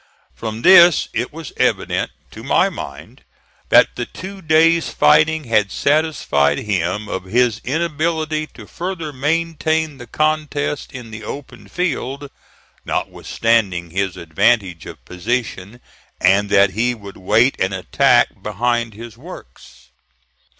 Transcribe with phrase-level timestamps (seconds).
[0.33, 3.23] From this it was evident to my mind
[3.69, 10.07] that the two days' fighting had satisfied him of his inability to further maintain the
[10.07, 12.31] contest in the open field,
[12.83, 15.79] notwithstanding his advantage of position,
[16.19, 19.91] and that he would wait an attack behind his works.